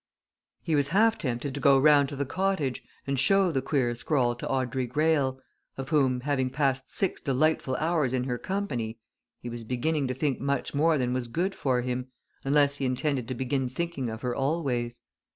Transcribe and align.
He 0.63 0.73
was 0.73 0.87
half 0.87 1.15
tempted 1.19 1.53
to 1.53 1.59
go 1.59 1.77
round 1.77 2.09
to 2.09 2.15
the 2.15 2.25
cottage 2.25 2.81
and 3.05 3.19
show 3.19 3.51
the 3.51 3.61
queer 3.61 3.93
scrawl 3.93 4.33
to 4.33 4.49
Audrey 4.49 4.87
Greyle, 4.87 5.39
of 5.77 5.89
whom, 5.89 6.21
having 6.21 6.49
passed 6.49 6.89
six 6.89 7.21
delightful 7.21 7.75
hours 7.75 8.11
in 8.11 8.23
her 8.23 8.39
company 8.39 8.97
he 9.41 9.47
was 9.49 9.63
beginning 9.63 10.07
to 10.07 10.15
think 10.15 10.39
much 10.41 10.73
more 10.73 10.97
than 10.97 11.13
was 11.13 11.27
good 11.27 11.53
for 11.53 11.81
him, 11.81 12.07
unless 12.43 12.77
he 12.77 12.85
intended 12.85 13.27
to 13.27 13.35
begin 13.35 13.69
thinking 13.69 14.09
of 14.09 14.23
her 14.23 14.35
always. 14.35 15.01